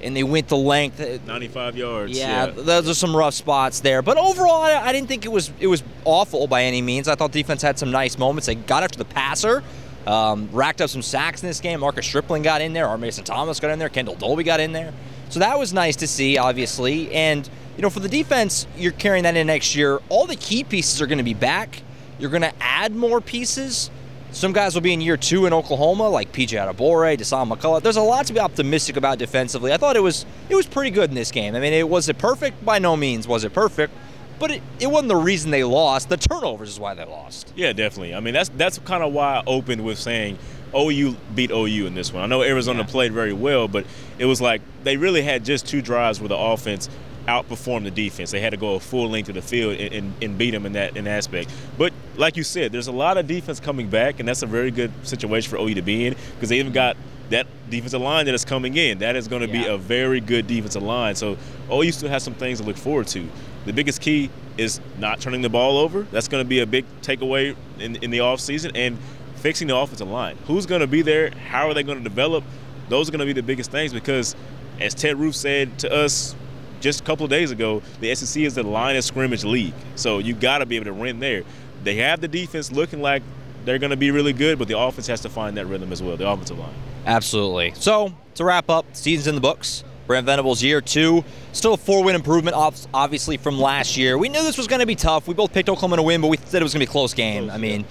and 0.00 0.16
they 0.16 0.22
went 0.22 0.48
the 0.48 0.56
length. 0.56 1.00
95 1.26 1.76
yards. 1.76 2.18
Yeah, 2.18 2.46
those 2.46 2.88
are 2.88 2.94
some 2.94 3.14
rough 3.14 3.34
spots 3.34 3.80
there. 3.80 4.02
But 4.02 4.18
overall, 4.18 4.62
I, 4.62 4.74
I 4.74 4.92
didn't 4.92 5.08
think 5.08 5.24
it 5.24 5.32
was 5.32 5.52
it 5.60 5.68
was 5.68 5.82
awful 6.04 6.46
by 6.46 6.64
any 6.64 6.82
means. 6.82 7.08
I 7.08 7.14
thought 7.14 7.32
defense 7.32 7.62
had 7.62 7.78
some 7.78 7.90
nice 7.90 8.18
moments. 8.18 8.46
They 8.46 8.54
got 8.56 8.82
after 8.82 8.98
the 8.98 9.04
passer, 9.04 9.62
um, 10.06 10.48
racked 10.52 10.80
up 10.80 10.90
some 10.90 11.02
sacks 11.02 11.42
in 11.42 11.48
this 11.48 11.60
game. 11.60 11.80
Marcus 11.80 12.06
Stripling 12.06 12.42
got 12.42 12.60
in 12.60 12.72
there. 12.72 12.88
Or 12.88 12.98
Mason 12.98 13.24
Thomas 13.24 13.60
got 13.60 13.70
in 13.70 13.78
there. 13.78 13.88
Kendel 13.88 14.18
Dolby 14.18 14.42
got 14.42 14.60
in 14.60 14.72
there. 14.72 14.92
So 15.28 15.40
that 15.40 15.58
was 15.58 15.72
nice 15.72 15.96
to 15.96 16.06
see, 16.06 16.36
obviously. 16.36 17.12
And 17.12 17.48
you 17.76 17.82
know, 17.82 17.90
for 17.90 18.00
the 18.00 18.08
defense, 18.08 18.66
you're 18.76 18.92
carrying 18.92 19.22
that 19.22 19.36
in 19.36 19.46
next 19.46 19.74
year. 19.74 20.00
All 20.08 20.26
the 20.26 20.36
key 20.36 20.64
pieces 20.64 21.00
are 21.00 21.06
going 21.06 21.18
to 21.18 21.24
be 21.24 21.34
back. 21.34 21.82
You're 22.18 22.30
going 22.30 22.42
to 22.42 22.52
add 22.60 22.94
more 22.94 23.20
pieces. 23.20 23.90
Some 24.32 24.52
guys 24.52 24.74
will 24.74 24.80
be 24.80 24.92
in 24.94 25.00
year 25.02 25.16
two 25.18 25.44
in 25.46 25.52
Oklahoma, 25.52 26.08
like 26.08 26.32
PJ 26.32 26.48
Adebawore, 26.58 27.18
Dasan 27.18 27.52
McCullough. 27.54 27.82
There's 27.82 27.96
a 27.98 28.02
lot 28.02 28.26
to 28.26 28.32
be 28.32 28.40
optimistic 28.40 28.96
about 28.96 29.18
defensively. 29.18 29.72
I 29.72 29.76
thought 29.76 29.94
it 29.94 30.00
was 30.02 30.24
it 30.48 30.54
was 30.54 30.66
pretty 30.66 30.90
good 30.90 31.10
in 31.10 31.14
this 31.14 31.30
game. 31.30 31.54
I 31.54 31.60
mean, 31.60 31.72
it 31.74 31.88
was 31.88 32.08
it 32.08 32.16
perfect? 32.18 32.64
By 32.64 32.78
no 32.78 32.96
means 32.96 33.28
was 33.28 33.44
it 33.44 33.52
perfect, 33.52 33.92
but 34.38 34.50
it, 34.50 34.62
it 34.80 34.86
wasn't 34.86 35.08
the 35.10 35.16
reason 35.16 35.50
they 35.50 35.64
lost. 35.64 36.08
The 36.08 36.16
turnovers 36.16 36.70
is 36.70 36.80
why 36.80 36.94
they 36.94 37.04
lost. 37.04 37.52
Yeah, 37.56 37.72
definitely. 37.74 38.14
I 38.14 38.20
mean, 38.20 38.32
that's 38.32 38.48
that's 38.56 38.78
kind 38.78 39.02
of 39.02 39.12
why 39.12 39.36
I 39.36 39.42
opened 39.46 39.84
with 39.84 39.98
saying 39.98 40.38
OU 40.74 41.14
beat 41.34 41.50
OU 41.50 41.86
in 41.86 41.94
this 41.94 42.10
one. 42.10 42.22
I 42.22 42.26
know 42.26 42.42
Arizona 42.42 42.80
Yeah. 42.80 42.86
played 42.86 43.12
very 43.12 43.34
well, 43.34 43.68
but 43.68 43.84
it 44.18 44.24
was 44.24 44.40
like 44.40 44.62
they 44.82 44.96
really 44.96 45.20
had 45.22 45.44
just 45.44 45.66
two 45.66 45.82
drives 45.82 46.20
where 46.20 46.28
the 46.30 46.38
offense 46.38 46.88
outperformed 47.28 47.84
the 47.84 47.90
defense. 47.90 48.30
They 48.30 48.40
had 48.40 48.50
to 48.50 48.56
go 48.56 48.74
a 48.76 48.80
full 48.80 49.10
length 49.10 49.28
of 49.28 49.34
the 49.34 49.42
field 49.42 49.78
and, 49.78 49.92
and, 49.94 50.14
and 50.22 50.38
beat 50.38 50.52
them 50.52 50.64
in 50.64 50.72
that 50.72 50.96
in 50.96 51.06
aspect. 51.06 51.50
But 51.76 51.92
like 52.16 52.36
you 52.36 52.42
said, 52.42 52.72
there's 52.72 52.88
a 52.88 52.92
lot 52.92 53.16
of 53.16 53.26
defense 53.26 53.60
coming 53.60 53.88
back, 53.88 54.20
and 54.20 54.28
that's 54.28 54.42
a 54.42 54.46
very 54.46 54.70
good 54.70 54.92
situation 55.06 55.50
for 55.50 55.56
OU 55.56 55.74
to 55.74 55.82
be 55.82 56.06
in 56.06 56.16
because 56.34 56.48
they 56.48 56.58
even 56.58 56.72
got 56.72 56.96
that 57.30 57.46
defensive 57.70 58.00
line 58.00 58.26
that 58.26 58.34
is 58.34 58.44
coming 58.44 58.76
in. 58.76 58.98
That 58.98 59.16
is 59.16 59.26
going 59.28 59.42
to 59.42 59.48
be 59.48 59.66
a 59.66 59.78
very 59.78 60.20
good 60.20 60.46
defensive 60.46 60.82
line. 60.82 61.14
So 61.14 61.36
OU 61.70 61.92
still 61.92 62.08
has 62.10 62.22
some 62.22 62.34
things 62.34 62.60
to 62.60 62.66
look 62.66 62.76
forward 62.76 63.06
to. 63.08 63.26
The 63.64 63.72
biggest 63.72 64.00
key 64.00 64.30
is 64.58 64.80
not 64.98 65.20
turning 65.20 65.40
the 65.40 65.48
ball 65.48 65.78
over. 65.78 66.02
That's 66.02 66.28
going 66.28 66.44
to 66.44 66.48
be 66.48 66.60
a 66.60 66.66
big 66.66 66.84
takeaway 67.00 67.56
in, 67.78 67.96
in 67.96 68.10
the 68.10 68.18
offseason 68.18 68.72
and 68.74 68.98
fixing 69.36 69.68
the 69.68 69.76
offensive 69.76 70.08
line. 70.08 70.36
Who's 70.46 70.66
going 70.66 70.82
to 70.82 70.86
be 70.86 71.02
there? 71.02 71.30
How 71.30 71.68
are 71.68 71.74
they 71.74 71.82
going 71.82 71.98
to 71.98 72.04
develop? 72.04 72.44
Those 72.88 73.08
are 73.08 73.12
going 73.12 73.20
to 73.20 73.26
be 73.26 73.32
the 73.32 73.42
biggest 73.42 73.70
things 73.70 73.92
because, 73.92 74.36
as 74.80 74.94
Ted 74.94 75.16
Roof 75.16 75.34
said 75.34 75.78
to 75.78 75.92
us 75.92 76.34
just 76.80 77.00
a 77.00 77.04
couple 77.04 77.24
of 77.24 77.30
days 77.30 77.50
ago, 77.50 77.82
the 78.00 78.14
SEC 78.14 78.42
is 78.42 78.56
the 78.56 78.62
line 78.62 78.96
of 78.96 79.04
scrimmage 79.04 79.44
league. 79.44 79.74
So 79.94 80.18
you 80.18 80.34
got 80.34 80.58
to 80.58 80.66
be 80.66 80.76
able 80.76 80.86
to 80.86 80.94
win 80.94 81.20
there. 81.20 81.44
They 81.84 81.96
have 81.96 82.20
the 82.20 82.28
defense 82.28 82.70
looking 82.72 83.00
like 83.00 83.22
they're 83.64 83.78
going 83.78 83.90
to 83.90 83.96
be 83.96 84.10
really 84.10 84.32
good, 84.32 84.58
but 84.58 84.68
the 84.68 84.78
offense 84.78 85.06
has 85.06 85.20
to 85.22 85.28
find 85.28 85.56
that 85.56 85.66
rhythm 85.66 85.92
as 85.92 86.02
well, 86.02 86.16
the 86.16 86.28
offensive 86.28 86.58
line. 86.58 86.74
Absolutely. 87.06 87.72
So 87.74 88.12
to 88.34 88.44
wrap 88.44 88.70
up, 88.70 88.86
season's 88.92 89.26
in 89.26 89.34
the 89.34 89.40
books. 89.40 89.84
Brent 90.06 90.26
Venables 90.26 90.62
year 90.62 90.80
two, 90.80 91.24
still 91.52 91.74
a 91.74 91.76
four-win 91.76 92.16
improvement, 92.16 92.56
obviously 92.92 93.36
from 93.36 93.58
last 93.58 93.96
year. 93.96 94.18
We 94.18 94.28
knew 94.28 94.42
this 94.42 94.58
was 94.58 94.66
going 94.66 94.80
to 94.80 94.86
be 94.86 94.96
tough. 94.96 95.28
We 95.28 95.34
both 95.34 95.52
picked 95.52 95.68
Oklahoma 95.68 95.96
to 95.96 96.02
win, 96.02 96.20
but 96.20 96.26
we 96.26 96.36
said 96.38 96.60
it 96.60 96.64
was 96.64 96.74
going 96.74 96.80
to 96.80 96.86
be 96.86 96.90
a 96.90 96.92
close 96.92 97.14
game. 97.14 97.44
Close, 97.44 97.54
I 97.54 97.58
mean, 97.58 97.84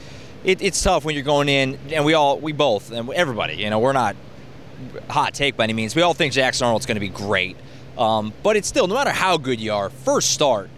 it, 0.44 0.62
it's 0.62 0.84
tough 0.84 1.06
when 1.06 1.16
you're 1.16 1.24
going 1.24 1.48
in, 1.48 1.80
and 1.92 2.04
we 2.04 2.14
all, 2.14 2.38
we 2.38 2.52
both, 2.52 2.92
and 2.92 3.10
everybody, 3.14 3.56
you 3.56 3.70
know, 3.70 3.80
we're 3.80 3.94
not 3.94 4.18
hot 5.10 5.34
take 5.34 5.56
by 5.56 5.64
any 5.64 5.74
means. 5.74 5.96
We 5.96 6.02
all 6.02 6.14
think 6.14 6.34
Jackson 6.34 6.66
Arnold's 6.66 6.86
going 6.86 6.98
to 6.98 7.00
be 7.00 7.10
great, 7.10 7.56
um, 7.98 8.34
but 8.44 8.58
it's 8.58 8.68
still 8.68 8.88
no 8.88 8.94
matter 8.94 9.12
how 9.12 9.38
good 9.38 9.62
you 9.62 9.72
are, 9.72 9.90
first 9.90 10.32
start, 10.32 10.70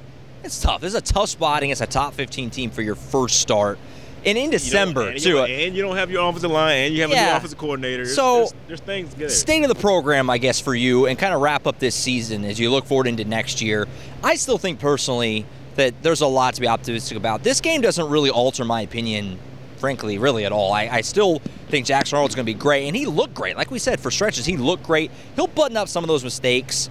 it's 0.43 0.61
tough. 0.61 0.81
This 0.81 0.89
is 0.93 0.99
a 0.99 1.01
tough 1.01 1.29
spot 1.29 1.63
against 1.63 1.81
a 1.81 1.87
top 1.87 2.13
15 2.13 2.49
team 2.49 2.69
for 2.69 2.81
your 2.81 2.95
first 2.95 3.39
start, 3.39 3.77
and 4.25 4.37
in 4.37 4.49
December 4.49 5.09
and 5.09 5.19
too. 5.19 5.39
And 5.39 5.75
you 5.75 5.81
don't 5.81 5.95
have 5.95 6.09
your 6.11 6.27
offensive 6.27 6.51
line, 6.51 6.85
and 6.85 6.93
you 6.95 7.01
have 7.01 7.11
a 7.11 7.15
new 7.15 7.37
offensive 7.37 7.57
coordinator. 7.57 8.05
So- 8.05 8.37
there's, 8.39 8.53
there's 8.67 8.79
things 8.81 9.13
good. 9.13 9.31
state 9.31 9.63
of 9.63 9.69
the 9.69 9.75
program, 9.75 10.29
I 10.29 10.37
guess, 10.37 10.59
for 10.59 10.75
you, 10.75 11.07
and 11.07 11.17
kind 11.17 11.33
of 11.33 11.41
wrap 11.41 11.67
up 11.67 11.79
this 11.79 11.95
season 11.95 12.43
as 12.45 12.59
you 12.59 12.69
look 12.71 12.85
forward 12.85 13.07
into 13.07 13.25
next 13.25 13.61
year. 13.61 13.87
I 14.23 14.35
still 14.35 14.57
think 14.57 14.79
personally 14.79 15.45
that 15.75 15.93
there's 16.03 16.21
a 16.21 16.27
lot 16.27 16.53
to 16.55 16.61
be 16.61 16.67
optimistic 16.67 17.17
about. 17.17 17.43
This 17.43 17.59
game 17.59 17.81
doesn't 17.81 18.07
really 18.09 18.29
alter 18.29 18.63
my 18.63 18.81
opinion, 18.81 19.39
frankly, 19.77 20.17
really 20.19 20.45
at 20.45 20.51
all. 20.51 20.71
I, 20.71 20.87
I 20.87 21.01
still 21.01 21.39
think 21.69 21.87
Jackson 21.87 22.15
Arnold's 22.15 22.35
going 22.35 22.45
to 22.45 22.53
be 22.53 22.57
great, 22.57 22.85
and 22.87 22.95
he 22.95 23.07
looked 23.07 23.33
great. 23.33 23.57
Like 23.57 23.71
we 23.71 23.79
said, 23.79 23.99
for 23.99 24.11
stretches, 24.11 24.45
he 24.45 24.55
looked 24.55 24.83
great. 24.83 25.09
He'll 25.35 25.47
button 25.47 25.75
up 25.75 25.87
some 25.87 26.03
of 26.03 26.07
those 26.07 26.23
mistakes. 26.23 26.89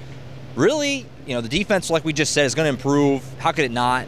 Really, 0.55 1.07
you 1.27 1.35
know, 1.35 1.41
the 1.41 1.49
defense, 1.49 1.91
like 1.91 2.05
we 2.05 2.13
just 2.13 2.33
said, 2.33 2.47
is 2.47 2.55
going 2.55 2.67
to 2.67 2.71
improve. 2.71 3.25
How 3.39 3.53
could 3.53 3.65
it 3.65 3.71
not? 3.71 4.07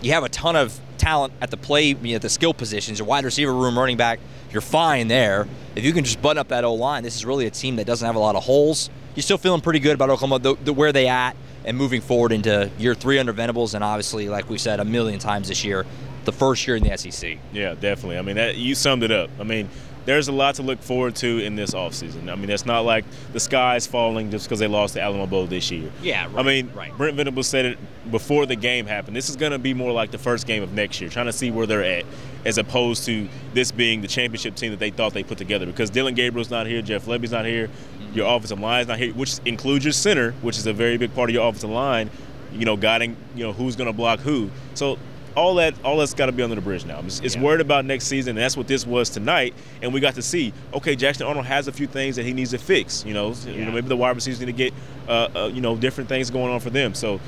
You 0.00 0.12
have 0.12 0.22
a 0.22 0.28
ton 0.28 0.56
of 0.56 0.78
talent 0.98 1.32
at 1.40 1.50
the 1.50 1.56
play, 1.56 1.88
you 1.88 1.94
know, 1.94 2.14
at 2.14 2.22
the 2.22 2.28
skill 2.28 2.54
positions, 2.54 2.98
your 2.98 3.08
wide 3.08 3.24
receiver 3.24 3.52
room, 3.52 3.78
running 3.78 3.96
back, 3.96 4.20
you're 4.50 4.60
fine 4.60 5.08
there. 5.08 5.46
If 5.74 5.84
you 5.84 5.92
can 5.92 6.04
just 6.04 6.22
button 6.22 6.38
up 6.38 6.48
that 6.48 6.64
O 6.64 6.74
line, 6.74 7.02
this 7.02 7.16
is 7.16 7.24
really 7.24 7.46
a 7.46 7.50
team 7.50 7.76
that 7.76 7.86
doesn't 7.86 8.06
have 8.06 8.16
a 8.16 8.20
lot 8.20 8.36
of 8.36 8.44
holes. 8.44 8.88
You're 9.14 9.22
still 9.22 9.38
feeling 9.38 9.60
pretty 9.60 9.80
good 9.80 9.94
about 9.94 10.10
Oklahoma, 10.10 10.38
the, 10.38 10.54
the, 10.54 10.72
where 10.72 10.92
they 10.92 11.08
at, 11.08 11.36
and 11.64 11.76
moving 11.76 12.00
forward 12.00 12.32
into 12.32 12.70
year 12.78 12.94
three 12.94 13.18
under 13.18 13.32
Venables, 13.32 13.74
and 13.74 13.82
obviously, 13.82 14.28
like 14.28 14.48
we 14.48 14.58
said 14.58 14.80
a 14.80 14.84
million 14.84 15.18
times 15.18 15.48
this 15.48 15.64
year, 15.64 15.84
the 16.24 16.32
first 16.32 16.66
year 16.66 16.76
in 16.76 16.82
the 16.82 16.96
SEC. 16.96 17.38
Yeah, 17.52 17.74
definitely. 17.74 18.18
I 18.18 18.22
mean, 18.22 18.36
that, 18.36 18.56
you 18.56 18.74
summed 18.74 19.02
it 19.02 19.10
up. 19.10 19.30
I 19.40 19.44
mean, 19.44 19.68
there's 20.06 20.28
a 20.28 20.32
lot 20.32 20.56
to 20.56 20.62
look 20.62 20.80
forward 20.82 21.16
to 21.16 21.38
in 21.38 21.56
this 21.56 21.72
offseason. 21.72 22.30
I 22.30 22.34
mean, 22.34 22.50
it's 22.50 22.66
not 22.66 22.80
like 22.80 23.04
the 23.32 23.40
sky's 23.40 23.86
falling 23.86 24.30
just 24.30 24.46
because 24.46 24.58
they 24.58 24.66
lost 24.66 24.94
the 24.94 25.00
Alamo 25.00 25.26
Bowl 25.26 25.46
this 25.46 25.70
year. 25.70 25.90
Yeah, 26.02 26.26
right, 26.26 26.36
I 26.38 26.42
mean, 26.42 26.70
right. 26.74 26.96
Brent 26.96 27.16
Venables 27.16 27.46
said 27.46 27.64
it 27.64 27.78
before 28.10 28.46
the 28.46 28.56
game 28.56 28.86
happened. 28.86 29.16
This 29.16 29.30
is 29.30 29.36
going 29.36 29.52
to 29.52 29.58
be 29.58 29.72
more 29.74 29.92
like 29.92 30.10
the 30.10 30.18
first 30.18 30.46
game 30.46 30.62
of 30.62 30.72
next 30.72 31.00
year, 31.00 31.08
trying 31.10 31.26
to 31.26 31.32
see 31.32 31.50
where 31.50 31.66
they're 31.66 31.82
at, 31.84 32.04
as 32.44 32.58
opposed 32.58 33.06
to 33.06 33.28
this 33.54 33.70
being 33.70 34.02
the 34.02 34.08
championship 34.08 34.54
team 34.56 34.70
that 34.72 34.78
they 34.80 34.90
thought 34.90 35.14
they 35.14 35.22
put 35.24 35.38
together. 35.38 35.64
Because 35.66 35.88
Dillon 35.90 36.14
Gabriel's 36.14 36.50
not 36.50 36.66
here, 36.66 36.82
Jeff 36.82 37.06
Lebby's 37.06 37.32
not 37.32 37.44
here, 37.46 37.68
Mm-hmm. 37.68 38.16
your 38.18 38.36
offensive 38.36 38.60
line's 38.60 38.88
not 38.88 38.98
here, 38.98 39.12
which 39.14 39.38
includes 39.46 39.84
your 39.84 39.92
center, 39.92 40.32
which 40.42 40.58
is 40.58 40.66
a 40.66 40.72
very 40.72 40.98
big 40.98 41.14
part 41.14 41.30
of 41.30 41.34
your 41.34 41.48
offensive 41.48 41.70
line. 41.70 42.10
You 42.52 42.64
know, 42.66 42.76
guiding, 42.76 43.16
you 43.34 43.42
know, 43.42 43.52
who's 43.52 43.74
going 43.74 43.86
to 43.86 43.92
block 43.92 44.20
who. 44.20 44.50
So 44.74 44.98
all 45.36 45.56
that 45.56 45.74
all 45.84 45.96
that's 45.98 46.14
got 46.14 46.26
to 46.26 46.32
be 46.32 46.42
under 46.42 46.54
the 46.54 46.60
bridge 46.60 46.84
now. 46.84 47.00
It's, 47.00 47.20
it's 47.20 47.34
Yeah. 47.34 47.42
worried 47.42 47.60
about 47.60 47.84
next 47.84 48.06
season, 48.06 48.30
and 48.30 48.38
that's 48.38 48.56
what 48.56 48.66
this 48.68 48.86
was 48.86 49.10
tonight. 49.10 49.54
And 49.82 49.92
we 49.92 50.00
got 50.00 50.14
to 50.14 50.22
see, 50.22 50.52
okay, 50.72 50.94
Jackson 50.96 51.26
Arnold 51.26 51.46
has 51.46 51.66
a 51.68 51.72
few 51.72 51.86
things 51.86 52.16
that 52.16 52.24
he 52.24 52.32
needs 52.32 52.50
to 52.52 52.58
fix. 52.58 53.04
You 53.04 53.14
know, 53.14 53.32
you 53.46 53.64
know 53.64 53.72
maybe 53.72 53.88
the 53.88 53.96
wide 53.96 54.14
receivers 54.14 54.38
need 54.40 54.46
to 54.46 54.52
get, 54.52 54.72
uh, 55.08 55.28
uh, 55.34 55.50
you 55.52 55.60
know, 55.60 55.76
different 55.76 56.08
things 56.08 56.30
going 56.30 56.52
on 56.52 56.60
for 56.60 56.70
them. 56.70 56.94
So 56.94 57.20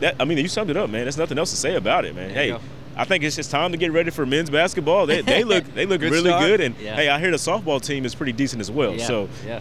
that 0.00 0.16
I 0.20 0.24
mean, 0.24 0.38
you 0.38 0.48
summed 0.48 0.70
it 0.70 0.76
up, 0.76 0.90
man. 0.90 1.02
There's 1.04 1.16
nothing 1.18 1.38
else 1.38 1.50
to 1.50 1.56
say 1.56 1.74
about 1.76 2.04
it, 2.04 2.14
man. 2.14 2.32
There 2.34 2.44
hey. 2.56 2.58
I 2.96 3.04
think 3.04 3.22
it's 3.22 3.36
just 3.36 3.52
time 3.52 3.70
to 3.70 3.78
get 3.78 3.92
ready 3.92 4.10
for 4.10 4.26
men's 4.26 4.50
basketball. 4.50 5.06
They, 5.06 5.20
they 5.22 5.44
look 5.44 5.64
they 5.74 5.86
look 5.86 6.00
Good 6.00 6.10
really 6.10 6.30
start. 6.30 6.44
good, 6.44 6.60
and 6.60 6.74
Yeah. 6.80 6.96
hey, 6.96 7.08
I 7.08 7.20
hear 7.20 7.30
the 7.30 7.36
softball 7.36 7.80
team 7.80 8.04
is 8.04 8.14
pretty 8.16 8.32
decent 8.32 8.60
as 8.60 8.70
well. 8.72 8.96
Yeah, 8.96 9.04
So 9.06 9.28
yeah. 9.46 9.60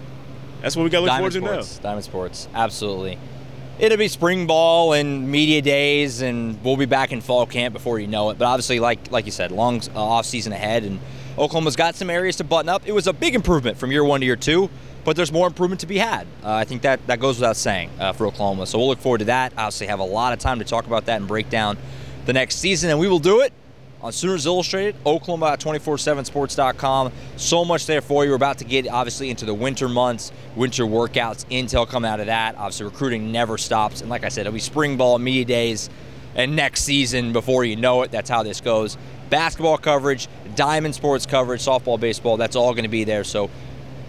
that's 0.62 0.76
what 0.76 0.84
we 0.84 0.90
got 0.90 1.00
to 1.00 1.06
look 1.06 1.10
Diamond 1.12 1.34
forward 1.34 1.64
to 1.64 1.78
now. 1.78 1.82
Diamond 1.84 2.04
Sports, 2.06 2.48
absolutely. 2.56 3.20
It'll 3.80 3.98
be 3.98 4.08
spring 4.08 4.48
ball 4.48 4.94
and 4.94 5.30
media 5.30 5.62
days, 5.62 6.22
and 6.22 6.64
we'll 6.64 6.78
be 6.78 6.88
back 6.88 7.12
in 7.12 7.22
fall 7.22 7.46
camp 7.46 7.74
before 7.74 8.00
you 8.00 8.08
know 8.08 8.32
it. 8.32 8.40
But 8.40 8.46
obviously, 8.46 8.80
like 8.80 9.12
like 9.12 9.26
you 9.26 9.32
said, 9.32 9.52
long 9.52 9.82
uh, 9.94 10.04
off 10.04 10.26
season 10.26 10.52
ahead, 10.52 10.82
and 10.82 11.00
Oklahoma's 11.38 11.76
got 11.76 11.94
some 11.94 12.10
areas 12.10 12.38
to 12.38 12.44
button 12.44 12.70
up. 12.70 12.88
It 12.88 12.92
was 12.94 13.06
a 13.06 13.14
big 13.14 13.36
improvement 13.36 13.78
from 13.78 13.92
year 13.92 14.04
one 14.04 14.22
to 14.22 14.26
year 14.26 14.36
two, 14.36 14.72
but 15.04 15.16
there's 15.16 15.32
more 15.32 15.46
improvement 15.46 15.82
to 15.82 15.86
be 15.88 16.00
had. 16.00 16.26
Uh, 16.44 16.54
I 16.54 16.64
think 16.64 16.82
that 16.82 17.06
that 17.06 17.20
goes 17.20 17.38
without 17.38 17.56
saying 17.56 17.92
uh, 18.00 18.14
for 18.14 18.26
Oklahoma. 18.26 18.66
So 18.66 18.80
we'll 18.80 18.88
look 18.88 19.00
forward 19.00 19.20
to 19.20 19.26
that. 19.26 19.54
Obviously, 19.56 19.86
have 19.88 20.00
a 20.00 20.04
lot 20.04 20.34
of 20.34 20.40
time 20.40 20.58
to 20.58 20.66
talk 20.66 20.88
about 20.88 21.06
that 21.06 21.18
and 21.18 21.28
break 21.28 21.52
down 21.52 21.78
the 22.26 22.34
next 22.34 22.56
season, 22.56 22.90
and 22.90 22.98
we 22.98 23.08
will 23.08 23.20
do 23.20 23.42
it 23.42 23.54
on 24.02 24.12
Sooners 24.12 24.46
Illustrated, 24.46 24.96
Oklahoma 25.06 25.48
at 25.48 25.60
247sports.com. 25.60 27.12
So 27.36 27.66
much 27.66 27.86
there 27.86 28.02
for 28.02 28.24
you. 28.24 28.32
We're 28.32 28.36
about 28.36 28.60
to 28.60 28.66
get 28.66 28.88
obviously 28.88 29.30
into 29.30 29.46
the 29.46 29.54
winter 29.54 29.90
months, 29.90 30.32
winter 30.56 30.84
workouts, 30.84 31.46
intel 31.50 31.88
coming 31.88 32.10
out 32.10 32.20
of 32.20 32.28
that. 32.28 32.56
Obviously, 32.56 32.86
recruiting 32.86 33.32
never 33.32 33.58
stops. 33.58 34.02
And 34.02 34.10
like 34.10 34.24
I 34.24 34.30
said, 34.30 34.42
it'll 34.42 34.54
be 34.54 34.60
spring 34.60 34.98
ball, 34.98 35.18
media 35.20 35.46
days, 35.46 35.90
and 36.36 36.56
next 36.56 36.84
season 36.84 37.34
before 37.34 37.66
you 37.66 37.76
know 37.76 38.04
it. 38.04 38.12
That's 38.12 38.30
how 38.30 38.44
this 38.44 38.62
goes. 38.62 38.98
Basketball 39.30 39.78
coverage, 39.78 40.28
diamond 40.56 40.96
sports 40.96 41.26
coverage, 41.26 41.62
softball, 41.66 42.00
baseball, 42.00 42.38
that's 42.38 42.56
all 42.56 42.74
going 42.74 42.84
to 42.84 42.90
be 42.90 43.04
there. 43.04 43.24
So 43.24 43.50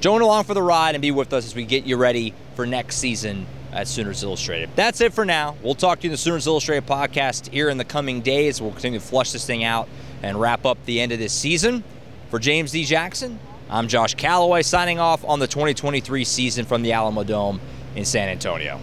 join 0.01 0.21
along 0.21 0.45
for 0.45 0.55
the 0.55 0.63
ride 0.63 0.95
and 0.95 1.03
be 1.03 1.11
with 1.11 1.33
us 1.33 1.47
as 1.47 1.55
we 1.55 1.65
get 1.65 1.87
you 1.87 1.97
ready 1.97 2.35
for 2.55 2.67
next 2.67 2.97
season 2.97 3.47
at 3.73 3.89
Sooners 3.89 4.23
Illustrated. 4.23 4.71
That's 4.77 5.01
it 5.01 5.13
for 5.13 5.25
now. 5.25 5.57
We'll 5.63 5.75
talk 5.75 6.01
to 6.01 6.05
you 6.05 6.09
in 6.09 6.13
the 6.13 6.19
Sooners 6.19 6.47
Illustrated 6.47 6.87
podcast 6.87 7.51
here 7.51 7.69
in 7.69 7.79
the 7.79 7.85
coming 7.85 8.21
days. 8.21 8.61
We'll 8.61 8.73
continue 8.73 8.99
to 8.99 9.05
flush 9.05 9.33
this 9.33 9.47
thing 9.47 9.65
out 9.65 9.89
and 10.23 10.41
wrap 10.41 10.67
up 10.67 10.79
the 10.85 11.01
end 11.01 11.13
of 11.13 11.19
this 11.19 11.33
season. 11.33 11.85
For 12.31 12.39
James 12.39 12.73
D. 12.73 12.85
Jackson, 12.85 13.39
I'm 13.71 13.89
Josh 13.89 14.15
Callaway 14.15 14.63
signing 14.63 14.99
off 14.99 15.25
on 15.25 15.39
the 15.39 15.47
2023 15.47 16.25
season 16.25 16.65
from 16.67 16.83
the 16.83 16.91
Alamodome 16.91 17.61
in 17.95 18.05
San 18.05 18.29
Antonio. 18.29 18.81